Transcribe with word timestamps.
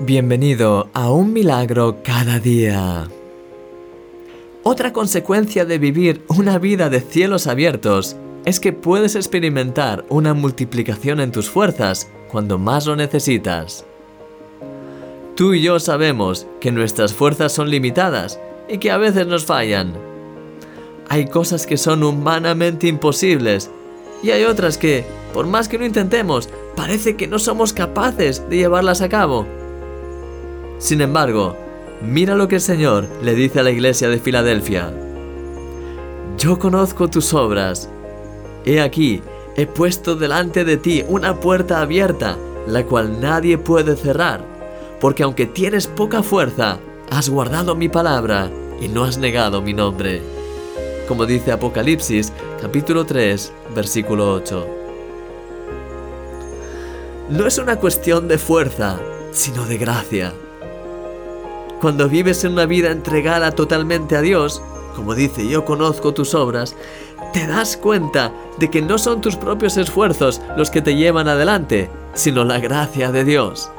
Bienvenido 0.00 0.90
a 0.92 1.10
un 1.10 1.32
milagro 1.32 2.02
cada 2.04 2.38
día. 2.38 3.08
Otra 4.62 4.92
consecuencia 4.92 5.64
de 5.64 5.78
vivir 5.78 6.22
una 6.28 6.58
vida 6.58 6.90
de 6.90 7.00
cielos 7.00 7.46
abiertos 7.46 8.14
es 8.44 8.60
que 8.60 8.74
puedes 8.74 9.16
experimentar 9.16 10.04
una 10.10 10.34
multiplicación 10.34 11.18
en 11.18 11.32
tus 11.32 11.48
fuerzas 11.48 12.10
cuando 12.30 12.58
más 12.58 12.84
lo 12.84 12.94
necesitas. 12.94 13.86
Tú 15.34 15.54
y 15.54 15.62
yo 15.62 15.80
sabemos 15.80 16.46
que 16.60 16.72
nuestras 16.72 17.14
fuerzas 17.14 17.52
son 17.52 17.70
limitadas 17.70 18.38
y 18.68 18.76
que 18.76 18.90
a 18.90 18.98
veces 18.98 19.26
nos 19.26 19.46
fallan. 19.46 19.94
Hay 21.08 21.24
cosas 21.24 21.66
que 21.66 21.78
son 21.78 22.02
humanamente 22.02 22.86
imposibles 22.86 23.70
y 24.22 24.30
hay 24.30 24.44
otras 24.44 24.76
que, 24.76 25.06
por 25.32 25.46
más 25.46 25.68
que 25.68 25.78
lo 25.78 25.86
intentemos, 25.86 26.50
parece 26.76 27.16
que 27.16 27.26
no 27.26 27.38
somos 27.38 27.72
capaces 27.72 28.46
de 28.50 28.58
llevarlas 28.58 29.00
a 29.00 29.08
cabo. 29.08 29.46
Sin 30.78 31.00
embargo, 31.00 31.56
mira 32.02 32.34
lo 32.34 32.48
que 32.48 32.56
el 32.56 32.60
Señor 32.60 33.08
le 33.22 33.34
dice 33.34 33.60
a 33.60 33.62
la 33.62 33.70
iglesia 33.70 34.08
de 34.08 34.18
Filadelfia. 34.18 34.92
Yo 36.38 36.58
conozco 36.58 37.08
tus 37.08 37.32
obras. 37.32 37.88
He 38.64 38.80
aquí, 38.80 39.22
he 39.56 39.66
puesto 39.66 40.16
delante 40.16 40.64
de 40.64 40.76
ti 40.76 41.02
una 41.08 41.40
puerta 41.40 41.80
abierta, 41.80 42.36
la 42.66 42.84
cual 42.84 43.20
nadie 43.20 43.56
puede 43.56 43.96
cerrar, 43.96 44.44
porque 45.00 45.22
aunque 45.22 45.46
tienes 45.46 45.86
poca 45.86 46.22
fuerza, 46.22 46.78
has 47.10 47.30
guardado 47.30 47.74
mi 47.74 47.88
palabra 47.88 48.50
y 48.80 48.88
no 48.88 49.04
has 49.04 49.16
negado 49.16 49.62
mi 49.62 49.72
nombre. 49.72 50.20
Como 51.08 51.24
dice 51.24 51.52
Apocalipsis 51.52 52.32
capítulo 52.60 53.06
3, 53.06 53.52
versículo 53.74 54.34
8. 54.34 54.66
No 57.30 57.46
es 57.46 57.58
una 57.58 57.76
cuestión 57.76 58.28
de 58.28 58.38
fuerza, 58.38 59.00
sino 59.32 59.64
de 59.64 59.78
gracia. 59.78 60.32
Cuando 61.80 62.08
vives 62.08 62.42
en 62.44 62.52
una 62.52 62.66
vida 62.66 62.90
entregada 62.90 63.52
totalmente 63.52 64.16
a 64.16 64.22
Dios, 64.22 64.62
como 64.94 65.14
dice, 65.14 65.46
yo 65.46 65.64
conozco 65.64 66.14
tus 66.14 66.34
obras, 66.34 66.74
te 67.32 67.46
das 67.46 67.76
cuenta 67.76 68.32
de 68.58 68.70
que 68.70 68.80
no 68.80 68.96
son 68.96 69.20
tus 69.20 69.36
propios 69.36 69.76
esfuerzos 69.76 70.40
los 70.56 70.70
que 70.70 70.80
te 70.80 70.96
llevan 70.96 71.28
adelante, 71.28 71.90
sino 72.14 72.44
la 72.44 72.58
gracia 72.58 73.12
de 73.12 73.24
Dios. 73.24 73.70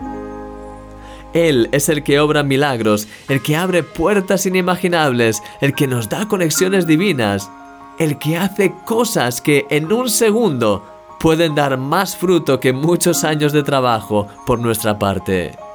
Él 1.34 1.70
es 1.72 1.90
el 1.90 2.04
que 2.04 2.20
obra 2.20 2.44
milagros, 2.44 3.08
el 3.28 3.42
que 3.42 3.56
abre 3.58 3.84
puertas 3.84 4.46
inimaginables, 4.46 5.42
el 5.60 5.74
que 5.74 5.88
nos 5.88 6.08
da 6.08 6.28
conexiones 6.28 6.86
divinas, 6.86 7.50
el 7.98 8.20
que 8.20 8.38
hace 8.38 8.74
cosas 8.86 9.42
que 9.42 9.66
en 9.70 9.92
un 9.92 10.10
segundo 10.10 10.84
pueden 11.20 11.56
dar 11.56 11.78
más 11.78 12.16
fruto 12.16 12.60
que 12.60 12.74
muchos 12.74 13.24
años 13.24 13.54
de 13.54 13.64
trabajo 13.64 14.28
por 14.46 14.60
nuestra 14.60 15.00
parte. 15.00 15.67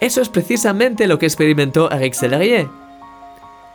Eso 0.00 0.20
es 0.20 0.28
precisamente 0.28 1.06
lo 1.06 1.18
que 1.18 1.26
experimentó 1.26 1.90
Eric 1.90 2.14
Sellerier. 2.14 2.68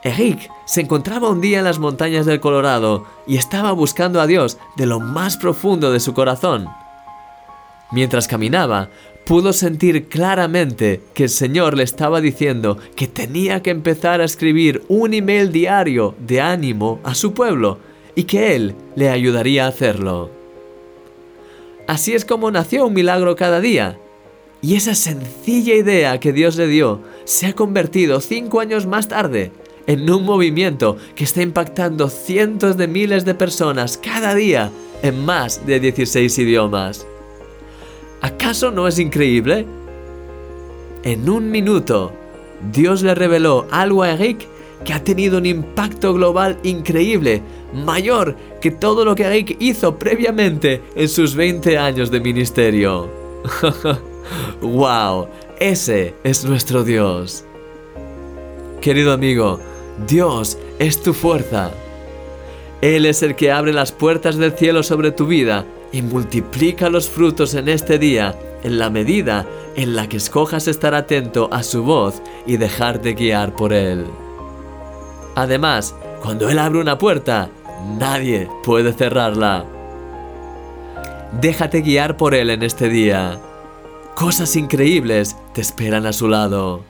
Eric 0.03 0.49
se 0.65 0.81
encontraba 0.81 1.29
un 1.29 1.41
día 1.41 1.59
en 1.59 1.65
las 1.65 1.79
montañas 1.79 2.25
del 2.25 2.39
Colorado 2.39 3.05
y 3.27 3.37
estaba 3.37 3.71
buscando 3.71 4.21
a 4.21 4.27
Dios 4.27 4.57
de 4.77 4.85
lo 4.85 4.99
más 4.99 5.37
profundo 5.37 5.91
de 5.91 5.99
su 5.99 6.13
corazón. 6.13 6.69
Mientras 7.91 8.27
caminaba, 8.27 8.89
pudo 9.25 9.51
sentir 9.51 10.07
claramente 10.07 11.01
que 11.13 11.23
el 11.23 11.29
Señor 11.29 11.75
le 11.75 11.83
estaba 11.83 12.21
diciendo 12.21 12.77
que 12.95 13.07
tenía 13.07 13.61
que 13.61 13.71
empezar 13.71 14.21
a 14.21 14.25
escribir 14.25 14.83
un 14.87 15.13
email 15.13 15.51
diario 15.51 16.15
de 16.19 16.39
ánimo 16.39 16.99
a 17.03 17.13
su 17.13 17.33
pueblo 17.33 17.79
y 18.15 18.23
que 18.23 18.55
Él 18.55 18.75
le 18.95 19.09
ayudaría 19.09 19.65
a 19.65 19.69
hacerlo. 19.69 20.31
Así 21.87 22.13
es 22.13 22.23
como 22.23 22.51
nació 22.51 22.85
un 22.85 22.93
milagro 22.93 23.35
cada 23.35 23.59
día 23.59 23.97
y 24.61 24.75
esa 24.75 24.95
sencilla 24.95 25.75
idea 25.75 26.19
que 26.19 26.33
Dios 26.33 26.55
le 26.57 26.67
dio 26.67 27.01
se 27.23 27.47
ha 27.47 27.53
convertido 27.53 28.19
cinco 28.19 28.59
años 28.59 28.85
más 28.85 29.07
tarde 29.07 29.51
en 29.87 30.09
un 30.09 30.23
movimiento 30.23 30.97
que 31.15 31.23
está 31.23 31.41
impactando 31.41 32.09
cientos 32.09 32.77
de 32.77 32.87
miles 32.87 33.25
de 33.25 33.33
personas 33.33 33.97
cada 33.97 34.35
día 34.35 34.71
en 35.01 35.25
más 35.25 35.65
de 35.65 35.79
16 35.79 36.37
idiomas. 36.39 37.07
¿Acaso 38.21 38.71
no 38.71 38.87
es 38.87 38.99
increíble? 38.99 39.65
En 41.03 41.29
un 41.29 41.49
minuto, 41.49 42.11
Dios 42.73 43.01
le 43.01 43.15
reveló 43.15 43.65
algo 43.71 44.03
a 44.03 44.11
Eric 44.11 44.45
que 44.83 44.93
ha 44.93 45.03
tenido 45.03 45.37
un 45.37 45.45
impacto 45.45 46.13
global 46.13 46.59
increíble, 46.63 47.41
mayor 47.73 48.35
que 48.61 48.71
todo 48.71 49.05
lo 49.05 49.15
que 49.15 49.23
Eric 49.23 49.57
hizo 49.59 49.97
previamente 49.97 50.81
en 50.95 51.07
sus 51.07 51.35
20 51.35 51.77
años 51.77 52.11
de 52.11 52.19
ministerio. 52.19 53.09
¡Wow! 54.61 55.27
Ese 55.59 56.15
es 56.23 56.45
nuestro 56.45 56.83
Dios. 56.83 57.45
Querido 58.81 59.11
amigo, 59.11 59.59
Dios 60.07 60.57
es 60.79 61.01
tu 61.01 61.13
fuerza. 61.13 61.71
Él 62.81 63.05
es 63.05 63.23
el 63.23 63.35
que 63.35 63.51
abre 63.51 63.73
las 63.73 63.91
puertas 63.91 64.37
del 64.37 64.53
cielo 64.53 64.83
sobre 64.83 65.11
tu 65.11 65.27
vida 65.27 65.65
y 65.91 66.01
multiplica 66.01 66.89
los 66.89 67.09
frutos 67.09 67.53
en 67.55 67.67
este 67.67 67.99
día 67.99 68.35
en 68.63 68.79
la 68.79 68.89
medida 68.89 69.45
en 69.75 69.95
la 69.95 70.07
que 70.07 70.17
escojas 70.17 70.67
estar 70.67 70.93
atento 70.93 71.49
a 71.51 71.63
su 71.63 71.83
voz 71.83 72.21
y 72.45 72.57
dejarte 72.57 73.13
guiar 73.13 73.55
por 73.55 73.73
Él. 73.73 74.05
Además, 75.35 75.95
cuando 76.21 76.49
Él 76.49 76.59
abre 76.59 76.79
una 76.79 76.97
puerta, 76.97 77.49
nadie 77.97 78.49
puede 78.63 78.93
cerrarla. 78.93 79.65
Déjate 81.31 81.81
guiar 81.81 82.17
por 82.17 82.33
Él 82.33 82.49
en 82.49 82.63
este 82.63 82.89
día. 82.89 83.39
Cosas 84.15 84.55
increíbles 84.55 85.37
te 85.53 85.61
esperan 85.61 86.05
a 86.05 86.13
su 86.13 86.27
lado, 86.27 86.83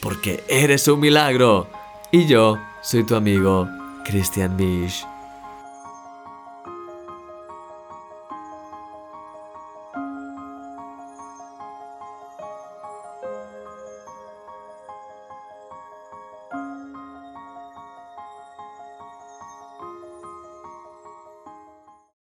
porque 0.00 0.42
eres 0.48 0.88
un 0.88 1.00
milagro 1.00 1.68
y 2.10 2.26
yo 2.26 2.58
soy 2.82 3.04
tu 3.04 3.14
amigo 3.14 3.68
Christian 4.04 4.56
Bish. 4.56 5.06